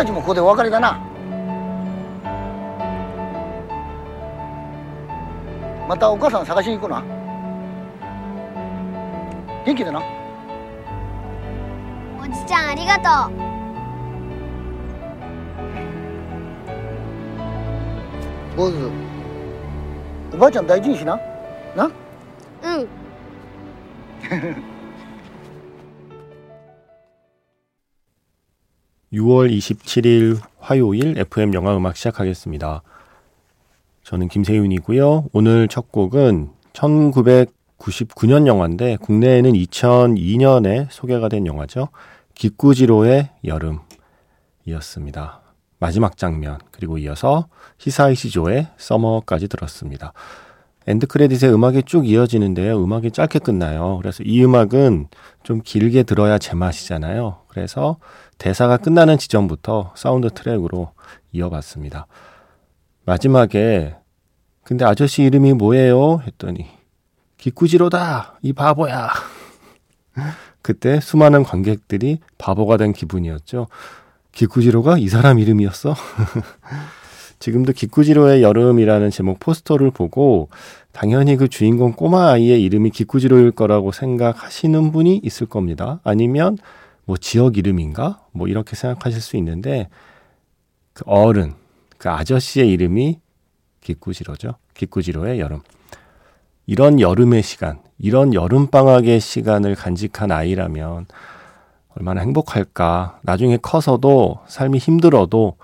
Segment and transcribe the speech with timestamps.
[0.00, 0.98] たちもここでお別れだな。
[5.86, 7.02] またお母さん探しに行くな
[9.66, 10.00] 元気でな？
[12.18, 13.36] おじちゃんありがとう。
[18.56, 18.90] 坊主
[20.32, 21.20] おばあちゃん大事にしな。
[21.76, 21.90] な？
[22.64, 22.88] うん
[29.12, 32.82] 6월 27일 화요일 FM 영화 음악 시작하겠습니다.
[34.04, 35.30] 저는 김세윤이고요.
[35.32, 41.88] 오늘 첫 곡은 1999년 영화인데 국내에는 2002년에 소개가 된 영화죠.
[42.34, 43.30] 기꾸지로의
[44.64, 45.40] 여름이었습니다.
[45.80, 47.48] 마지막 장면 그리고 이어서
[47.78, 50.12] 히사이시조의 Summer까지 들었습니다.
[50.86, 52.82] 엔드 크레딧의 음악이 쭉 이어지는데요.
[52.82, 53.98] 음악이 짧게 끝나요.
[54.00, 55.08] 그래서 이 음악은
[55.42, 57.42] 좀 길게 들어야 제맛이잖아요.
[57.48, 57.98] 그래서
[58.38, 60.92] 대사가 끝나는 지점부터 사운드 트랙으로
[61.32, 62.06] 이어봤습니다.
[63.04, 63.96] 마지막에
[64.62, 66.20] 근데 아저씨 이름이 뭐예요?
[66.26, 66.68] 했더니
[67.38, 69.10] 기꾸지로다 이 바보야.
[70.62, 73.68] 그때 수많은 관객들이 바보가 된 기분이었죠.
[74.32, 75.94] 기꾸지로가 이 사람 이름이었어?
[77.40, 80.50] 지금도 기꾸지로의 여름이라는 제목 포스터를 보고
[80.92, 86.00] 당연히 그 주인공 꼬마 아이의 이름이 기꾸지로일 거라고 생각하시는 분이 있을 겁니다.
[86.04, 86.58] 아니면
[87.06, 88.20] 뭐 지역 이름인가?
[88.32, 89.88] 뭐 이렇게 생각하실 수 있는데
[90.92, 91.54] 그 어른,
[91.96, 93.18] 그 아저씨의 이름이
[93.80, 94.56] 기꾸지로죠.
[94.74, 95.60] 기꾸지로의 여름.
[96.66, 101.06] 이런 여름의 시간, 이런 여름방학의 시간을 간직한 아이라면
[101.96, 103.20] 얼마나 행복할까.
[103.22, 105.56] 나중에 커서도 삶이 힘들어도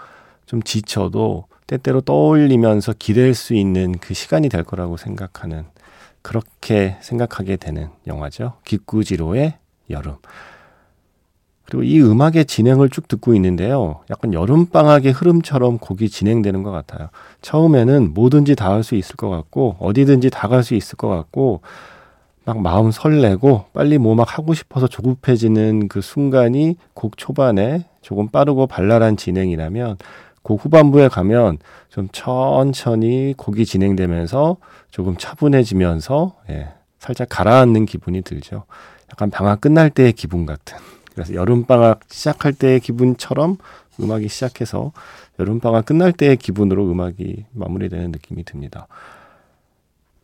[0.47, 5.64] 좀 지쳐도 때때로 떠올리면서 기댈 수 있는 그 시간이 될 거라고 생각하는
[6.22, 8.55] 그렇게 생각하게 되는 영화죠.
[8.64, 9.55] 기꾸지로의
[9.91, 10.16] 여름.
[11.65, 14.00] 그리고 이 음악의 진행을 쭉 듣고 있는데요.
[14.10, 17.09] 약간 여름방학의 흐름처럼 곡이 진행되는 것 같아요.
[17.43, 21.62] 처음에는 뭐든지 다 할 수 있을 것 같고, 어디든지 다 갈 수 있을 것 같고,
[22.44, 28.69] 막 마음 설레고, 빨리 뭐 막 하고 싶어서 조급해지는 그 순간이 곡 초반에 조금 빠르고
[28.69, 29.97] 발랄한 진행이라면,
[30.47, 31.59] 곡 후반부에 가면
[31.89, 34.59] 좀 천천히 곡이 진행되면서
[34.93, 36.69] 조금 차분해지면서, 예,
[37.01, 38.62] 살짝 가라앉는 기분이 들죠.
[39.11, 40.79] 약간 방학 끝날 때의 기분 같은.
[41.12, 43.56] 그래서 여름방학 시작할 때의 기분처럼
[43.99, 44.93] 음악이 시작해서
[45.41, 48.87] 여름방학 끝날 때의 기분으로 음악이 마무리되는 느낌이 듭니다.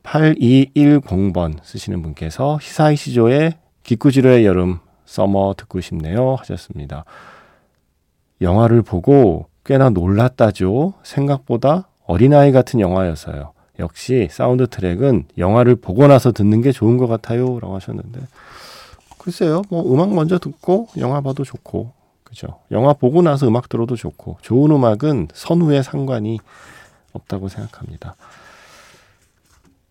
[0.05, 7.05] 8210번 쓰시는 분께서 히사이 시조의 기쿠지로의 여름 서머 듣고 싶네요 하셨습니다.
[8.41, 10.95] 영화를 보고 꽤나 놀랐다죠.
[11.03, 13.53] 생각보다 어린아이 같은 영화였어요.
[13.79, 17.59] 역시 사운드 트랙은 영화를 보고 나서 듣는 게 좋은 것 같아요.
[17.61, 18.21] 라고 하셨는데,
[19.19, 21.93] 글쎄요, 뭐 음악 먼저 듣고 영화 봐도 좋고,
[22.25, 22.59] 그죠?
[22.71, 26.39] 영화 보고 나서 음악 들어도 좋고, 좋은 음악은 선후에 상관이
[27.13, 28.17] 없다고 생각합니다.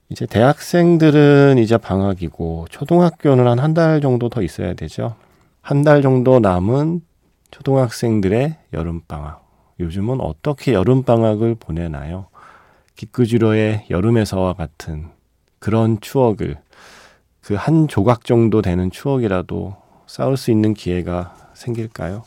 [0.10, 5.16] 이제 대학생들은 이제 방학이고, 초등학교는 한 한 달 정도 더 있어야 되죠.
[5.62, 7.02] 한 달 정도 남은
[7.52, 9.42] 초등학생들의 여름방학.
[9.82, 12.28] 요즘은 어떻게 여름방학을 보내나요?
[12.96, 15.10] 기끄지로의 여름에서와 같은
[15.60, 16.58] 그런 추억을
[17.42, 19.76] 그 한 조각 정도 되는 추억이라도
[20.06, 22.24] 쌓을 수 있는 기회가 생길까요?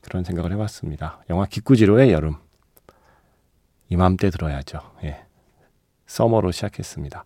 [0.00, 1.20] 그런 생각을 해봤습니다.
[1.30, 2.34] 영화 기꾸지로의 여름.
[3.88, 4.80] 이맘때 들어야죠.
[5.04, 5.22] 예.
[6.06, 7.24] 서머로 시작했습니다.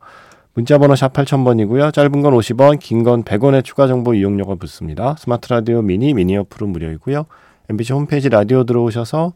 [0.54, 1.92] 문자번호 샵 8000번이고요.
[1.92, 5.16] 짧은 건 50원, 긴 건 100원의 추가 정보 이용료가 붙습니다.
[5.18, 7.24] 스마트 라디오 미니, 미니 어플은 무료이고요.
[7.68, 9.32] MBC 홈페이지 라디오 들어오셔서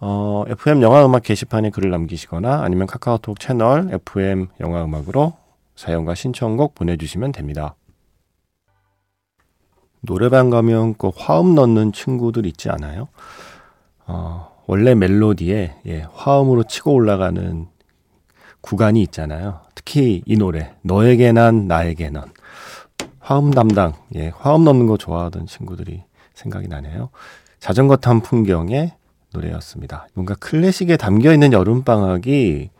[0.00, 5.34] 어, FM 영화 음악 게시판에 글을 남기시거나 아니면 카카오톡 채널 FM 영화 음악으로
[5.76, 7.74] 사연과 신청곡 보내주시면 됩니다.
[10.00, 13.08] 노래방 가면 꼭 화음 넣는 친구들 있지 않아요?
[14.06, 17.66] 어, 원래 멜로디에 예, 화음으로 치고 올라가는
[18.60, 19.60] 구간이 있잖아요.
[19.74, 22.24] 특히 이 노래 너에게 난 나에게 넌
[23.20, 26.02] 화음 담당 예, 화음 넣는 거 좋아하던 친구들이
[26.42, 27.10] 생각이 나네요.
[27.60, 28.94] 자전거 탄 풍경에
[29.32, 30.08] 노래였습니다.
[30.14, 32.70] 뭔가 클래식에 담겨 있는 여름방학이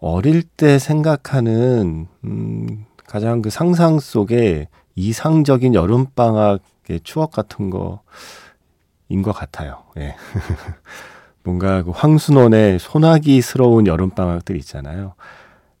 [0.00, 9.82] 어릴 때 생각하는, 음, 가장 그 상상 속에 이상적인 여름방학의 추억 같은 거인 것 같아요.
[9.98, 10.14] 예.
[11.42, 15.14] 뭔가 그 황순원의 소나기스러운 여름방학들 있잖아요.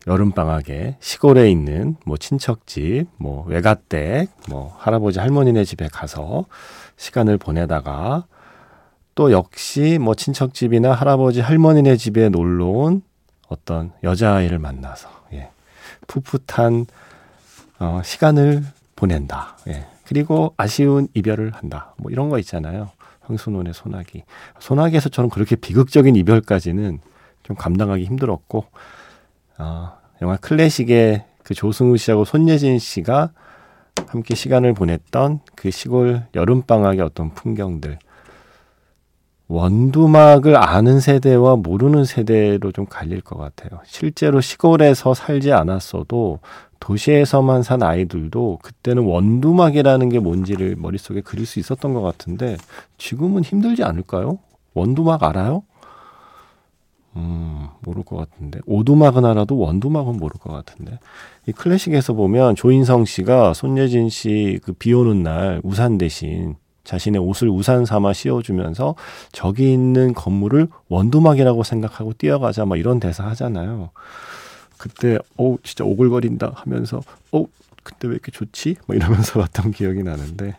[0.06, 6.44] 여름방학에 시골에 있는 뭐 친척집, 뭐 외가댁, 뭐 할아버지 할머니네 집에 가서
[6.96, 8.26] 시간을 보내다가
[9.14, 13.02] 또 역시 뭐 친척집이나 할아버지 할머니네 집에 놀러 온
[13.48, 15.50] 어떤 여자아이를 만나서 예,
[16.06, 16.86] 풋풋한
[17.78, 18.62] 어, 시간을
[18.96, 19.56] 보낸다.
[19.68, 21.94] 예, 그리고 아쉬운 이별을 한다.
[21.96, 22.90] 뭐 이런 거 있잖아요.
[23.22, 24.24] 황순원의 소나기.
[24.58, 27.00] 소나기에서처럼 그렇게 비극적인 이별까지는
[27.42, 28.66] 좀 감당하기 힘들었고,
[29.58, 29.92] 어,
[30.22, 33.30] 영화 클래식의 그 조승우 씨하고 손예진 씨가
[34.08, 37.98] 함께 시간을 보냈던 그 시골 여름방학의 어떤 풍경들.
[39.46, 43.80] 원두막을 아는 세대와 모르는 세대로 좀 갈릴 것 같아요.
[43.84, 46.40] 실제로 시골에서 살지 않았어도
[46.80, 52.56] 도시에서만 산 아이들도 그때는 원두막이라는 게 뭔지를 머릿속에 그릴 수 있었던 것 같은데
[52.98, 54.38] 지금은 힘들지 않을까요?
[54.72, 55.62] 원두막 알아요?
[57.16, 58.60] 음, 모를 것 같은데.
[58.66, 60.98] 오두막은 알아도 원두막은 모를 것 같은데.
[61.46, 67.48] 이 클래식에서 보면 조인성 씨가 손예진 씨 그 비 오는 날 우산 대신 자신의 옷을
[67.48, 68.94] 우산 삼아 씌워주면서
[69.32, 73.90] 저기 있는 건물을 원두막이라고 생각하고 뛰어가자 막 이런 대사 하잖아요.
[74.76, 77.00] 그때 어 진짜 오글거린다 하면서
[77.32, 77.44] 어
[77.82, 78.76] 그때 왜 이렇게 좋지?
[78.86, 80.56] 뭐 이러면서 봤던 기억이 나는데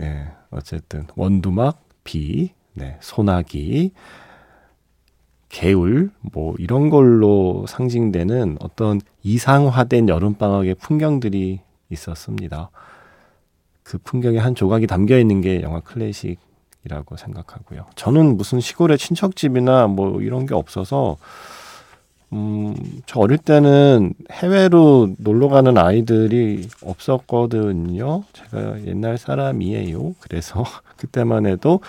[0.00, 3.92] 예 어쨌든 원두막 비 네, 소나기
[5.52, 11.60] 개울 뭐 이런 걸로 상징되는 어떤 이상화된 여름방학의 풍경들이
[11.90, 12.70] 있었습니다.
[13.82, 17.84] 그 풍경의 한 조각이 담겨 있는 게 영화 클래식이라고 생각하고요.
[17.96, 21.18] 저는 무슨 시골에 친척집이나 뭐 이런 게 없어서
[22.32, 22.74] 음,
[23.04, 28.24] 저 어릴 때는 해외로 놀러 가는 아이들이 없었거든요.
[28.32, 30.14] 제가 옛날 사람이에요.
[30.18, 30.64] 그래서
[30.96, 31.80] 그때만 해도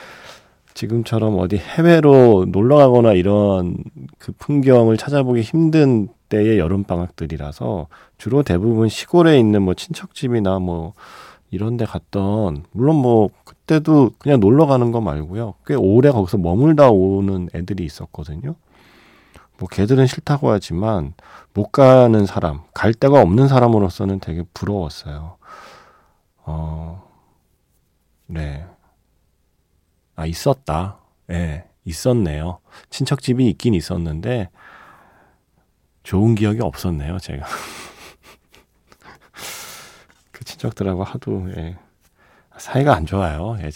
[0.74, 3.78] 지금처럼 어디 해외로 놀러 가거나 이런
[4.18, 7.88] 그 풍경을 찾아보기 힘든 때의 여름 방학들이라서
[8.18, 10.94] 주로 대부분 시골에 있는 뭐 친척집이나 뭐
[11.52, 15.54] 이런 데 갔던 물론 뭐 그때도 그냥 놀러 가는 거 말고요.
[15.68, 18.56] 꽤 오래 거기서 머물다 오는 애들이 있었거든요.
[19.60, 21.14] 뭐 걔들은 싫다고 하지만
[21.54, 25.38] 못 가는 사람, 갈 데가 없는 사람으로서는 되게 부러웠어요.
[26.46, 27.04] 어,
[28.26, 28.66] 네.
[30.24, 30.98] 아, 있었다.
[31.30, 32.60] 예, 네, 있었네요.
[32.90, 34.50] 친척집이 있긴 있었는데,
[36.04, 37.46] 좋은 기억이 없었네요, 제가.
[40.32, 41.76] 그 친척들하고 하도, 예,
[42.58, 43.58] 사이가 안 좋아요.
[43.62, 43.70] 예,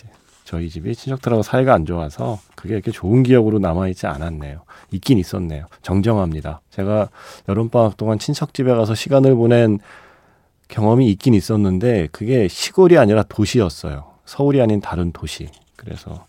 [0.46, 4.64] 저희 집이 친척들하고 사이가 안 좋아서 그게 이렇게 좋은 기억으로 남아있지 않았네요.
[4.92, 5.66] 있긴 있었네요.
[5.82, 6.62] 정정합니다.
[6.70, 7.10] 제가
[7.50, 9.80] 여름방학 동안 친척집에 가서 시간을 보낸
[10.70, 14.14] 경험이 있긴 있었는데 그게 시골이 아니라 도시였어요.
[14.24, 15.50] 서울이 아닌 다른 도시.
[15.76, 16.26] 그래서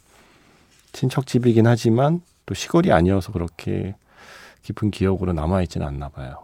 [0.98, 3.94] 친척 집이긴 하지만 또 시골이 아니어서 그렇게
[4.62, 6.42] 깊은 기억으로 남아있지는 않나 봐요.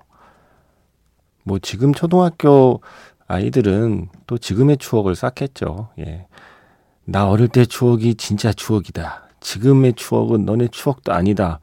[1.42, 2.80] 뭐 지금 초등학교
[3.26, 5.88] 아이들은 또 지금의 추억을 쌓겠죠.
[5.98, 6.28] 예.
[7.04, 9.28] 나 어릴 때 추억이 진짜 추억이다.
[9.40, 11.58] 지금의 추억은 너네 추억도 아니다.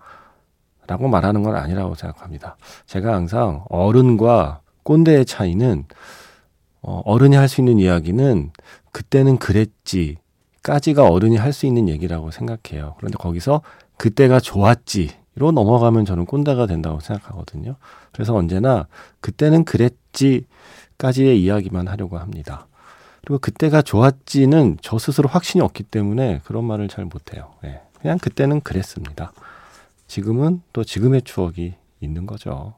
[0.85, 2.57] 라고 말하는 건 아니라고 생각합니다.
[2.87, 5.85] 제가 항상 어른과 꼰대의 차이는
[6.81, 8.51] 어, 어른이 할 수 있는 이야기는
[8.91, 10.17] 그때는 그랬지
[10.63, 12.95] 까지가 어른이 할 수 있는 얘기라고 생각해요.
[12.97, 13.61] 그런데 거기서
[13.97, 17.75] 그때가 좋았지로 넘어가면 저는 꼰대가 된다고 생각하거든요.
[18.11, 18.87] 그래서 언제나
[19.19, 22.67] 그때는 그랬지까지의 이야기만 하려고 합니다.
[23.21, 27.53] 그리고 그때가 좋았지는 저 스스로 확신이 없기 때문에 그런 말을 잘 못해요.
[27.61, 27.81] 네.
[27.99, 29.31] 그냥 그때는 그랬습니다.
[30.07, 32.73] 지금은 또 지금의 추억이 있는 거죠.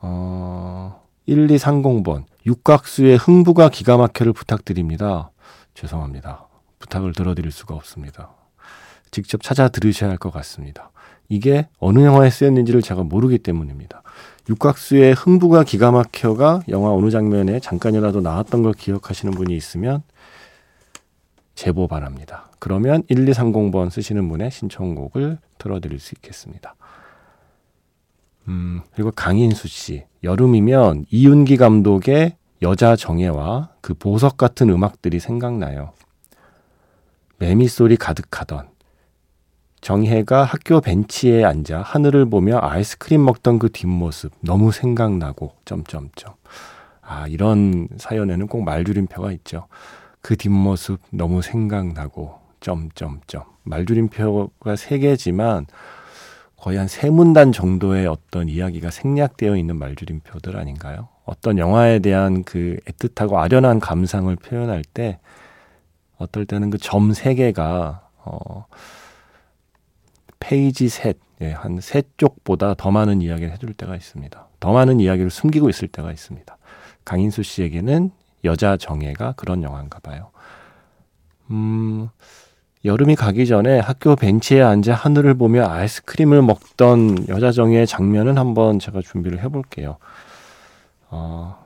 [0.00, 2.24] 어, 1230번.
[2.46, 5.30] 육각수의 흥부가 기가 막혀를 부탁드립니다.
[5.74, 6.46] 죄송합니다.
[6.78, 8.30] 부탁을 들어드릴 수가 없습니다.
[9.10, 10.90] 직접 찾아 들으셔야 할 것 같습니다.
[11.28, 14.02] 이게 어느 영화에 쓰였는지를 제가 모르기 때문입니다.
[14.48, 20.02] 육각수의 흥부가 기가 막혀가 영화 어느 장면에 잠깐이라도 나왔던 걸 기억하시는 분이 있으면
[21.54, 22.50] 제보 바랍니다.
[22.58, 26.74] 그러면 1230번 쓰시는 분의 신청곡을 틀어드릴 수 있겠습니다.
[28.48, 30.04] 음, 그리고 강인수 씨.
[30.22, 35.92] 여름이면 이윤기 감독의 여자 정예와 그 보석 같은 음악들이 생각나요.
[37.36, 38.68] 매미 소리 가득하던
[39.82, 46.32] 정혜가 학교 벤치에 앉아 하늘을 보며 아이스크림 먹던 그 뒷모습 너무 생각나고 점점점.
[47.02, 49.66] 아, 이런 사연에는 꼭 말줄임표가 있죠.
[50.22, 53.42] 그 뒷모습 너무 생각나고 점점점.
[53.64, 55.66] 말줄임표가 세 개지만
[56.64, 61.08] 거의 한 세 문단 정도의 어떤 이야기가 생략되어 있는 말줄임표들 아닌가요?
[61.26, 65.18] 어떤 영화에 대한 그 애틋하고 아련한 감상을 표현할 때
[66.16, 68.64] 어떨 때는 그 점 세 개가 어
[70.40, 74.48] 페이지 셋, 예, 한 세 쪽보다 더 많은 이야기를 해줄 때가 있습니다.
[74.60, 76.56] 더 많은 이야기를 숨기고 있을 때가 있습니다.
[77.04, 78.10] 강인수 씨에게는
[78.44, 80.30] 여자 정예가 그런 영화인가 봐요.
[81.50, 82.08] 음,
[82.84, 89.00] 여름이 가기 전에 학교 벤치에 앉아 하늘을 보며 아이스크림을 먹던 여자 정예의 장면은 한번 제가
[89.00, 89.96] 준비를 해볼게요.
[91.08, 91.64] 어,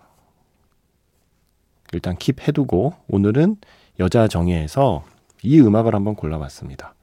[1.93, 3.57] 일단 킵 해두고 오늘은
[3.99, 5.05] 여자 정예에서
[5.43, 6.95] 이 음악을 한번 골라봤습니다.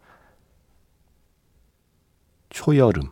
[2.50, 3.10] 초여름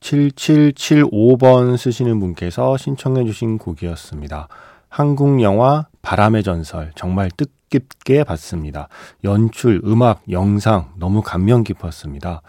[0.00, 4.48] 7775번 쓰시는 분께서 신청해 주신 곡이었습니다.
[4.90, 8.88] 한국 영화 바람의 전설 정말 뜻 깊게 봤습니다.
[9.24, 12.42] 연출, 음악, 영상 너무 감명 깊었습니다.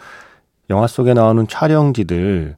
[0.70, 2.56] 영화 속에 나오는 촬영지들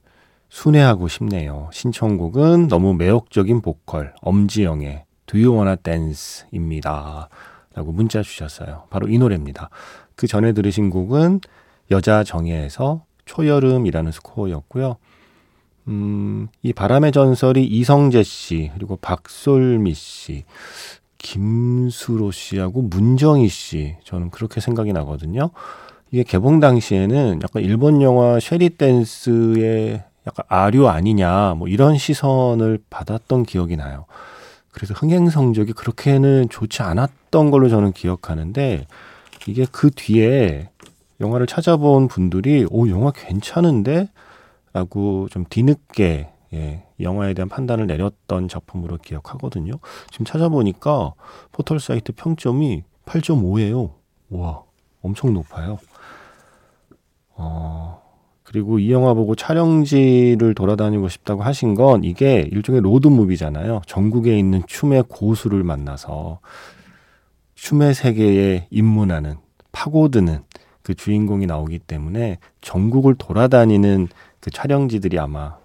[0.48, 1.70] 순회하고 싶네요.
[1.72, 7.28] 신청곡은 너무 매혹적인 보컬 엄지영의 Do You Wanna Dance입니다.
[7.74, 8.84] 라고 문자 주셨어요.
[8.90, 9.70] 바로 이 노래입니다.
[10.14, 11.40] 그 전에 들으신 곡은
[11.90, 14.96] 여자 정예에서 초여름이라는 스코어였고요.
[15.88, 20.44] 음, 이 바람의 전설이 이성재 씨, 그리고 박솔미 씨,
[21.26, 25.50] 김수로 씨하고 문정희 씨, 저는 그렇게 생각이 나거든요.
[26.12, 33.42] 이게 개봉 당시에는 약간 일본 영화 쉐리 댄스의 약간 아류 아니냐, 뭐 이런 시선을 받았던
[33.42, 34.04] 기억이 나요.
[34.70, 38.86] 그래서 흥행 성적이 그렇게는 좋지 않았던 걸로 저는 기억하는데,
[39.48, 40.68] 이게 그 뒤에
[41.20, 44.08] 영화를 찾아본 분들이 오 영화 괜찮은데
[44.72, 49.74] 라고 좀 뒤늦게 예, 영화에 대한 판단을 내렸던 작품으로 기억하거든요.
[50.10, 51.14] 지금 찾아보니까
[51.52, 53.92] 포털 사이트 평점이 8.5예요.
[54.30, 54.62] 와,
[55.02, 55.78] 엄청 높아요.
[57.34, 58.02] 어,
[58.42, 63.82] 그리고 이 영화 보고 촬영지를 돌아다니고 싶다고 하신 건 이게 일종의 로드무비잖아요.
[63.86, 66.40] 전국에 있는 춤의 고수를 만나서
[67.56, 69.36] 춤의 세계에 입문하는
[69.72, 70.44] 파고드는
[70.82, 75.56] 그 주인공이 나오기 때문에 전국을 돌아다니는 그 촬영지들이 아마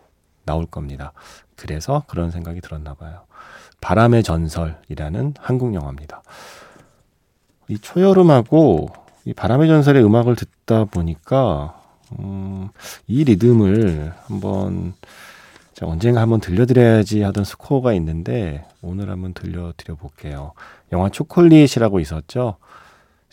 [0.46, 1.14] 나올 겁니다.
[1.56, 3.22] 그래서 그런 생각이 들었나 봐요.
[3.82, 6.22] 바람의 전설이라는 한국 영화입니다.
[7.68, 8.90] 이 초여름하고
[9.26, 11.80] 이 바람의 전설의 음악을 듣다 보니까
[12.20, 12.70] 음,
[13.08, 14.94] 이 리듬을 한번
[15.82, 20.54] 언젠가 한번 들려드려야지 하던 스코어가 있는데 오늘 한번 들려드려 볼게요.
[20.92, 22.58] 영화 초콜릿이라고 있었죠.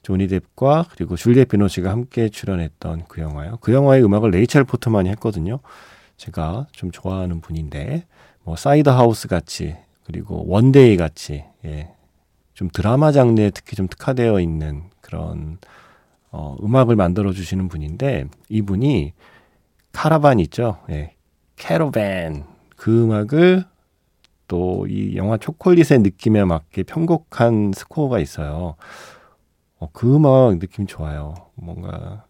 [0.03, 3.59] 조니 뎁과 그리고 줄리엣 비노시가 함께 출연했던 그 영화요.
[3.61, 5.61] 그 영화의 음악을 레이첼 포트만이 했거든요.
[6.19, 8.05] 제가 좀 좋아하는 분인데
[8.45, 11.91] 뭐 Cider House 같이 그리고 One Day 같이 예.
[12.53, 15.59] 좀 드라마 장르에 특히 좀 특화되어 있는 그런
[16.31, 19.15] 어, 음악을 만들어 주시는 분인데 이분이
[19.93, 20.79] 카라반 있죠.
[20.91, 21.15] 예.
[21.57, 22.45] 캐러밴
[22.77, 23.65] 그 음악을
[24.49, 28.77] 또 이 영화 초콜릿의 느낌에 맞게 편곡한 스코어가 있어요.
[29.79, 31.35] 어, 그 음악 느낌 좋아요.
[31.55, 32.25] 뭔가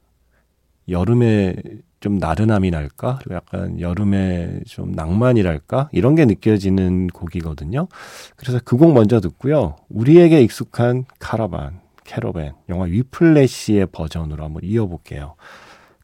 [0.88, 1.54] 여름에
[2.00, 3.18] 좀 나른함이 날까?
[3.20, 5.88] 그리고 약간 여름에 좀 낭만이랄까?
[5.92, 7.88] 이런 게 느껴지는 곡이거든요.
[8.36, 9.76] 그래서 그 곡 먼저 듣고요.
[9.88, 15.34] 우리에게 익숙한 카라반, 캐러밴, 영화 위플래시의 버전으로 한번 이어볼게요.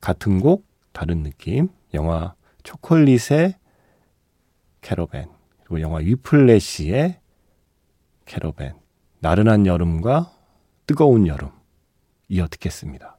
[0.01, 1.69] 같은 곡, 다른 느낌.
[1.95, 2.35] 영화
[2.65, 3.55] 초콜릿의
[4.81, 5.27] 캐러밴,
[5.61, 7.21] 그리고 영화 위플래시의
[8.27, 8.75] 캐러밴.
[9.21, 10.33] 나른한 여름과
[10.87, 11.51] 뜨거운 여름
[12.29, 13.17] 이어 듣겠습니다.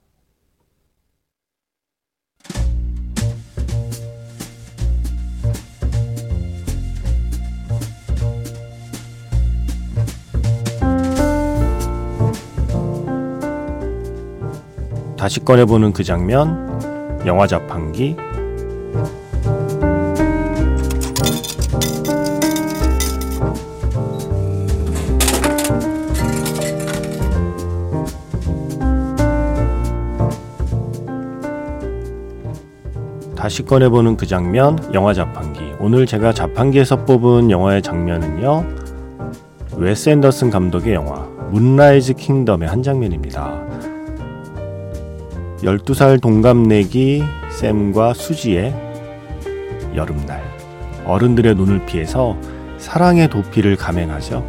[15.26, 18.16] 다시 꺼내보는 그 장면, 영화 자판기,
[33.36, 35.74] 다시 꺼내보는 그 장면, 영화 자판기.
[35.80, 38.64] 오늘 제가 자판기에서 뽑은 영화의 장면은요,
[39.78, 43.75] 웨스 앤더슨 감독의 영화, Moonrise Kingdom의 한 장면입니다.
[45.66, 48.72] 12살 동갑내기 샘과 수지의
[49.96, 50.44] 여름날.
[51.06, 52.38] 어른들의 눈을 피해서
[52.78, 54.46] 사랑의 도피를 감행하죠.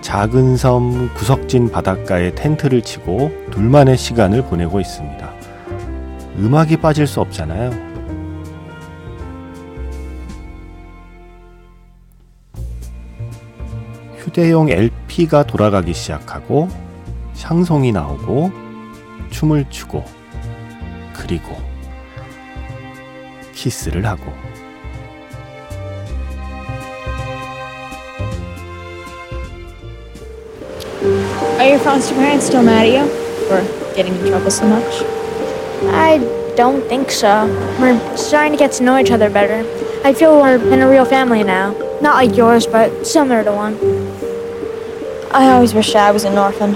[0.00, 5.30] 작은 섬 구석진 바닷가에 텐트를 치고 둘만의 시간을 보내고 있습니다.
[6.38, 7.70] 음악이 빠질 수 없잖아요.
[14.16, 16.68] 휴대용 LP가 돌아가기 시작하고
[17.34, 18.50] 샹송이 나오고
[19.28, 20.02] 춤을 추고
[21.29, 21.57] 그리고
[23.53, 24.31] 키스를 하고
[31.59, 33.07] Are your foster parents still mad at you
[33.47, 33.61] for
[33.95, 35.03] getting in trouble so much?
[35.93, 36.17] I
[36.55, 37.45] don't think so.
[37.79, 39.63] We're starting to get to know each other better.
[40.03, 41.73] I feel we're in a real family now.
[42.01, 43.75] Not like yours, but similar to one.
[45.31, 46.75] I always wish I was an orphan.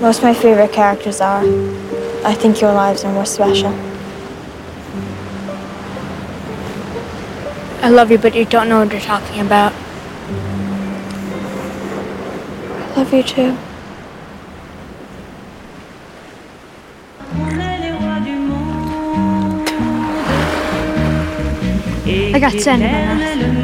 [0.00, 1.42] Most of my favorite characters are.
[2.23, 3.73] I think your lives are more special.
[7.81, 9.71] I love you, but you don't know what you're talking about.
[12.91, 13.57] I love you too.
[22.35, 23.63] I got sent in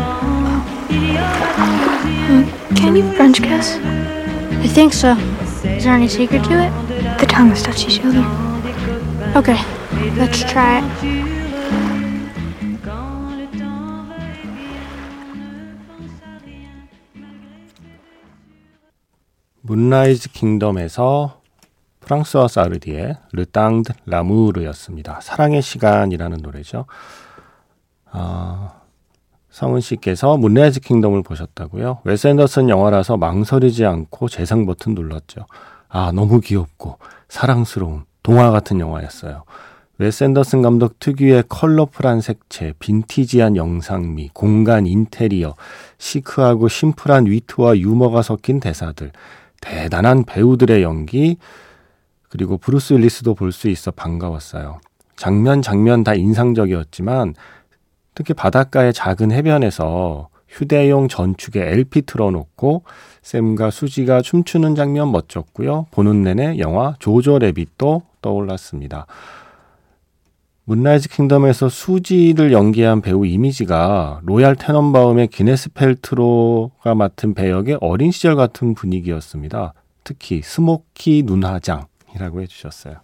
[2.26, 2.76] hmm.
[2.76, 3.76] Can you French kiss?
[3.76, 5.12] I think so.
[5.66, 7.20] Is there any secret to it?
[7.20, 8.45] The tongues touch each other.
[9.36, 9.58] Okay,
[10.16, 10.86] let's try it.
[19.62, 21.42] 문라이즈 킹덤에서
[22.00, 25.20] 프랑스와 사르디의 르땅드 라무르였습니다.
[25.22, 26.86] 사랑의 시간이라는 노래죠.
[28.12, 28.80] 아,
[29.50, 32.00] 성은 씨께서 Moonrise Kingdom을 보셨다고요?
[32.06, 35.46] 웨스 앤더슨 영화라서 망설이지 않고 재생 버튼 눌렀죠.
[35.90, 39.44] 아, 너무 귀엽고 사랑스러운 동화 같은 영화였어요.
[40.00, 45.56] 웨스 앤더슨 감독 특유의 컬러풀한 색채, 빈티지한 영상미, 공간 인테리어,
[46.00, 49.12] 시크하고 심플한 위트와 유머가 섞인 대사들,
[49.62, 51.38] 대단한 배우들의 연기,
[52.30, 54.80] 그리고 브루스 윌리스도 볼 수 있어 반가웠어요.
[55.16, 57.36] 장면 장면 다 인상적이었지만
[58.16, 62.84] 특히 바닷가의 작은 해변에서 휴대용 전축에 LP 틀어놓고
[63.22, 65.86] 샘과 수지가 춤추는 장면 멋졌고요.
[65.92, 69.06] 보는 내내 영화 Jojo Rabbit도 떠올랐습니다.
[70.64, 78.74] Moonrise Kingdom에서 수지를 연기한 배우 이미지가 Royal Tenenbaum의 기네스 펠트로가 맡은 배역의 어린 시절 같은
[78.74, 79.76] 분위기였습니다.
[80.04, 82.96] 특히 smoky 눈화장이라고 해주셨어요.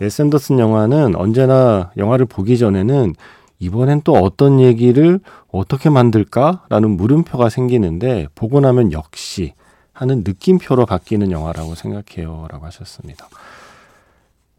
[0.00, 3.14] 웨스 앤더슨 영화는 언제나 영화를 보기 전에는
[3.58, 9.54] 이번엔 또 어떤 얘기를 어떻게 만들까라는 물음표가 생기는데 보고 나면 역시
[9.94, 12.48] 하는 느낌표로 바뀌는 영화라고 생각해요.
[12.50, 13.28] 라고 하셨습니다.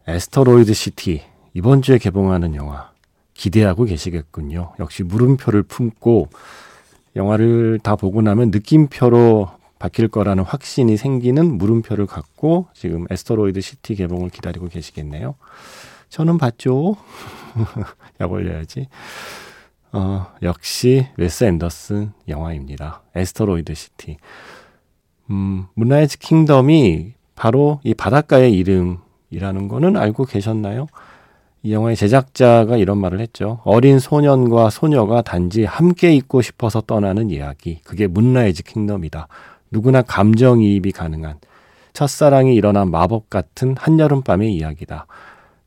[0.06, 1.22] Asteroid City
[1.54, 2.92] 이번 주에 개봉하는 영화
[3.32, 4.74] 기대하고 계시겠군요.
[4.78, 6.28] 역시 물음표를 품고
[7.16, 14.30] 영화를 다 보고 나면 느낌표로 바뀔 거라는 확신이 생기는 물음표를 갖고 지금 Asteroid City 개봉을
[14.30, 15.36] 기다리고 계시겠네요.
[16.10, 16.96] 저는 봤죠.
[18.20, 18.88] 약 올려야지.
[19.92, 23.02] 어, 역시 웨스 앤더슨 영화입니다.
[23.14, 24.18] Asteroid City.
[25.30, 28.98] 음, Moonrise Kingdom이 바로 이 바닷가의 이름
[29.34, 30.86] 이라는 거는 알고 계셨나요?
[31.62, 33.60] 이 영화의 제작자가 이런 말을 했죠.
[33.64, 37.80] 어린 소년과 소녀가 단지 함께 있고 싶어서 떠나는 이야기.
[37.84, 39.28] 그게 Moonrise Kingdom이다.
[39.70, 41.38] 누구나 감정이입이 가능한
[41.94, 45.06] 첫사랑이 일어난 마법 같은 한여름밤의 이야기다.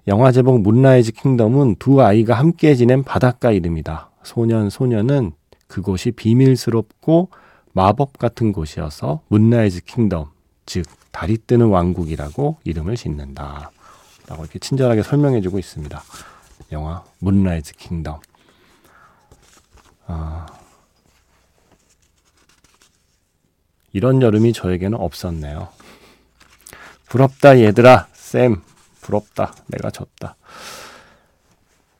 [0.07, 4.11] 영화 제목 Moonrise Kingdom은 두 아이가 함께 지낸 바닷가 이름이다.
[4.23, 5.31] 소년, 소녀는
[5.67, 7.29] 그곳이 비밀스럽고
[7.73, 10.27] 마법 같은 곳이어서 Moonrise Kingdom,
[10.65, 10.85] 즉
[11.17, 13.71] 달이 뜨는 왕국이라고 이름을 짓는다.
[14.27, 15.99] 라고 이렇게 친절하게 설명해 주고 있습니다.
[16.73, 18.19] 영화 Moonrise Kingdom.
[20.05, 20.45] 아,
[23.93, 25.69] 이런 여름이 저에게는 없었네요.
[27.09, 28.61] 부럽다 얘들아, 샘.
[29.01, 29.55] 부럽다.
[29.65, 30.35] 내가 졌다.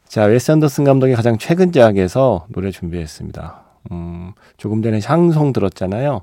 [0.07, 3.63] 자, 웨스 앤더슨 감독의 가장 최근 작에서 노래 준비했습니다.
[3.91, 6.21] 음, 조금 전에 샹송 들었잖아요.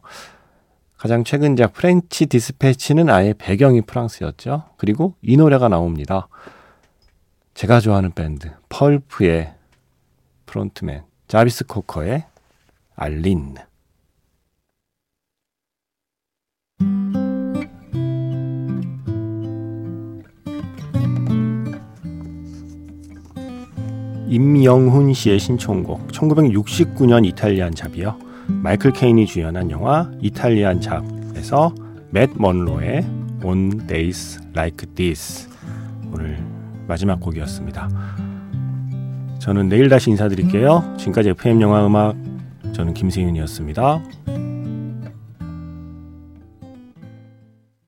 [0.96, 4.64] 가장 최근작 French Dispatch는 아예 배경이 프랑스였죠.
[4.76, 6.28] 그리고 이 노래가 나옵니다.
[7.54, 9.54] 제가 좋아하는 밴드 펄프의
[10.46, 12.24] frontman 자비스 코커의
[12.96, 13.56] 알린.
[24.28, 31.74] 임영훈 씨의 신청곡 1969년 이탈리안 잡이요 마이클 케인이 주연한 영화 이탈리안 잡에서
[32.10, 33.04] 맷 먼로의
[33.42, 35.48] On Days Like This
[36.12, 36.38] 오늘
[36.86, 37.88] 마지막 곡이었습니다.
[39.38, 40.94] 저는 내일 다시 인사드릴게요.
[40.98, 42.16] 지금까지 FM 영화 음악
[42.72, 44.02] 저는 김세윤이었습니다.